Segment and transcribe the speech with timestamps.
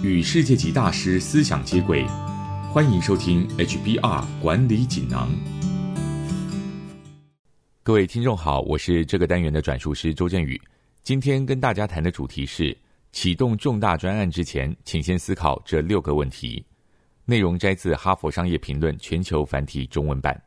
[0.00, 2.06] 与世界级大师思想接轨，
[2.72, 5.28] 欢迎收听 HBR 管理锦囊。
[7.82, 10.60] 各位听众好，我是这个单元的转述师周振宇。
[11.02, 12.76] 今天跟大家谈的主题是：
[13.10, 16.64] 启动重大专案之前，请先思考这六个问题。
[17.24, 20.40] 内容摘自《哈佛商业评论》全球繁体中文版。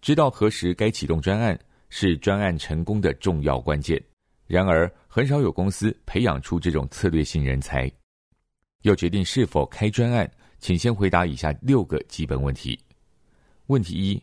[0.00, 1.58] 知道何时该启动专案，
[1.88, 4.00] 是专案成功的重要关键。
[4.46, 7.90] 然而，很少有公司培养出这种策略性人才。
[8.82, 12.78] 要决定是否开专案，请先回答以下六个基本问题。
[13.66, 14.22] 问题一：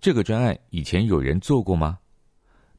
[0.00, 1.98] 这个专案以前有人做过吗？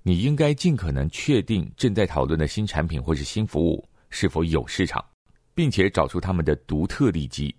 [0.02, 5.03] 你应该尽可能确定正在讨论的新产品或是新服务是否有市场，
[5.53, 7.55] 并且找出他们的独特利基。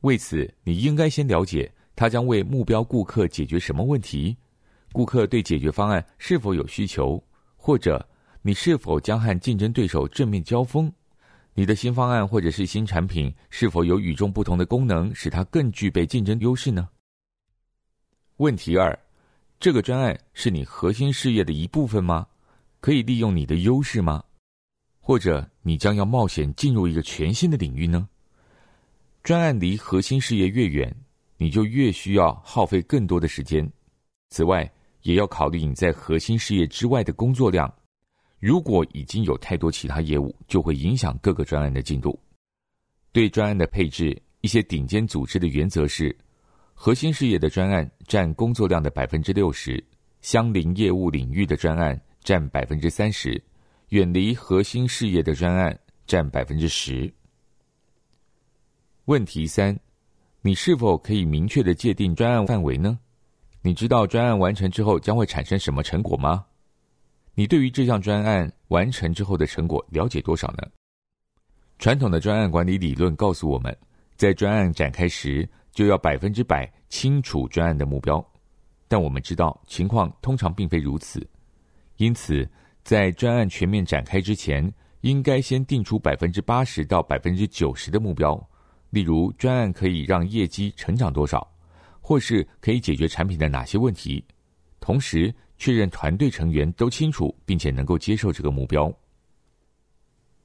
[0.00, 4.36] 为此，你应该先了解他将为目标顾客解决什么问题，
[4.92, 7.22] 顾客对解决方案是否有需求，
[7.56, 8.06] 或者。
[8.46, 10.92] 你是否将和竞争对手正面交锋？
[11.56, 16.88] 你的新方案或者是新产品是否有与众不同的功能，使它更具备竞争优势呢？
[18.38, 18.98] 问题二：
[19.60, 22.26] 这个专案是你核心事业的一部分吗？
[22.80, 24.24] 可以利用你的优势吗？
[25.00, 28.08] 或者你将要冒险进入一个全新的领域呢？
[29.22, 30.94] 专案离核心事业越远，
[31.36, 33.70] 你就越需要耗费更多的时间。
[34.30, 34.68] 此外，
[35.02, 37.72] 也要考虑你在核心事业之外的工作量。
[38.44, 42.20] 如果已经有太多其他业务，就会影响各个专案的进度。
[43.10, 46.14] 对专案的配置，一些顶尖组织的原则是：
[46.74, 49.82] 核心事业的专案占工作量的百分之六十，
[50.20, 53.42] 相邻业务领域的专案占百分之三十，
[53.88, 57.10] 远离核心事业的专案占百分之十。
[59.06, 59.74] 问题三：
[60.42, 62.98] 你是否可以明确的界定专案范围呢？
[63.62, 66.44] 你知道专案完成之后将会产生什么成果吗？
[67.36, 70.62] 你对于这项专案完成之后的成果了解多少呢？
[71.80, 73.76] 传统的专案管理理论告诉我们，
[74.14, 78.24] 在专案展开时就要百分之百清楚专案的目标，
[78.86, 81.26] 但我们知道情况通常并非如此。
[81.96, 82.48] 因此，
[82.84, 88.40] 在专案全面展开之前，应该先定出百分之八十到百分之九十的目标，
[88.90, 91.52] 例如专案可以让业绩成长多少，
[92.00, 94.24] 或是可以解决产品的哪些问题，
[94.78, 95.34] 同时。
[95.56, 98.92] 确认团队成员都清楚并且能够接受这个目标。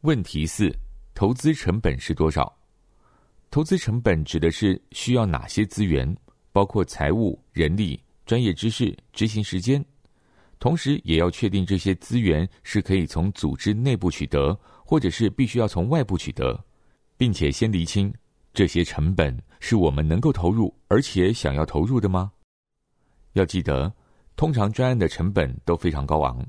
[0.01, 0.73] 问题四：
[1.13, 2.55] 投资成本是多少？
[3.51, 6.15] 投资成本指的是需要哪些资源，
[6.51, 9.83] 包括财务、人力、专业知识、执行时间。
[10.59, 16.63] 同时，也要确定这些资源是可以从组织内部取得，或者是必须要从外部取得，
[17.17, 18.13] 并且先厘清
[18.53, 22.31] 这些成本是我们能够投入而且想要投入的吗？
[23.33, 23.93] 要记得。
[24.39, 26.41] 通常专案的成本都非常高昂，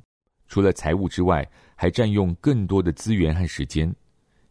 [0.47, 3.93] 除了财务之外，还占用更多的资源和时间。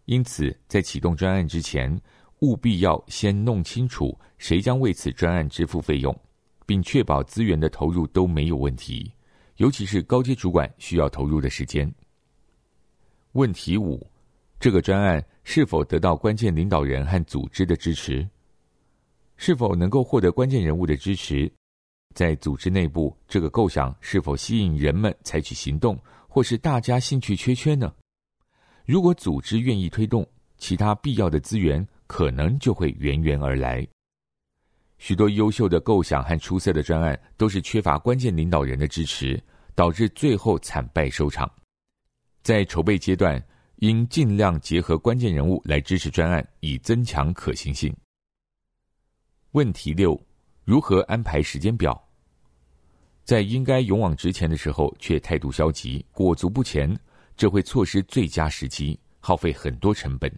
[0.04, 1.98] 因此，在启动专案之前，
[2.42, 6.14] 务必要先弄清楚谁将为此专案支付费用，
[6.66, 9.10] 并确保资源的投入都没有问题，
[9.56, 11.90] 尤其是高阶主管需要投入的时间。
[13.32, 14.06] 问题五：
[14.60, 18.28] 这个专案是否得到关键领导人和组织的支持？
[19.38, 21.50] 是否能够获得关键人物的支持？
[22.16, 25.97] 在组织内部，这个构想是否吸引人们采取行动，
[26.28, 27.94] 或是大家兴趣缺缺呢？
[28.86, 30.28] 如果组织愿意推动，
[30.58, 33.88] 其他必要的资源可能就会源源而来。
[34.98, 39.42] 许多优秀的构想和出色的专案都是缺乏关键领导人的支持，
[39.75, 41.50] 导致最后惨败收场。
[42.42, 43.42] 在筹备阶段，
[43.78, 47.96] 应尽量结合关键人物来支持专案，以增强可行性。
[49.52, 50.19] 问题六。
[50.69, 52.00] 如何安排时间表？
[53.24, 56.96] 在应该勇往直前的时候，却态度消极、裹足不前，
[57.35, 60.31] 这会错失最佳时机，耗费很多成本。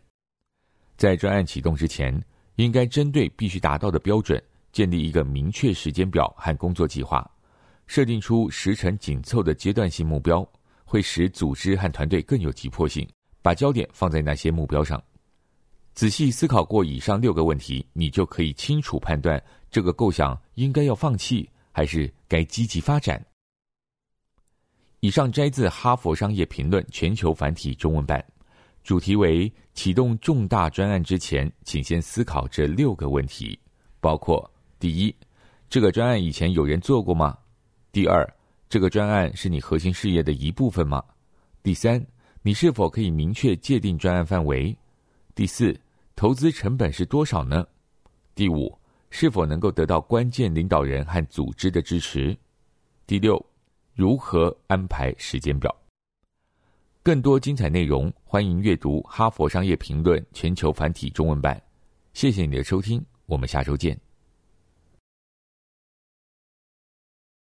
[0.95, 2.17] 在专案启动之前，
[2.55, 7.29] 应该针对必须达到的标准，建立一个明确时间表和工作计划，
[7.85, 10.49] 设定出时程紧凑的阶段性目标，
[10.85, 13.05] 会使组织和团队更有急迫性，
[13.41, 15.03] 把焦点放在那些目标上。
[15.93, 23.26] 仔细思考过以上六个问题，你就可以清楚判断这个构想应该要放弃，还是该积极发展。
[25.00, 28.23] 以上摘自《哈佛商业评论》全球繁体中文版，
[28.84, 33.58] 主题为启动重大专案之前，请先思考这六个问题，
[34.00, 34.47] 包括：
[34.78, 35.16] 第一，
[35.70, 37.38] 这个专案以前有人做过吗？
[37.91, 38.28] 第二，
[38.70, 41.03] 这个专案是你核心事业的一部分吗？
[41.64, 42.06] 第三，
[42.41, 44.78] 你是否可以明确界定专案范围？
[45.34, 45.79] 第四，
[46.16, 47.66] 投资成本是多少呢？
[48.35, 48.78] 第五，
[49.11, 52.35] 是否能够得到关键领导人和组织的支持？
[53.05, 53.46] 第六，
[53.93, 55.73] 如何安排时间表？
[57.03, 61.61] 更多精彩内容，欢迎阅读《哈佛商业评论》全球繁体中文版。
[62.13, 63.99] 谢谢你的收听，我们下周见。